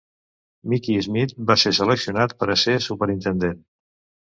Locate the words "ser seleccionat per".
1.65-2.51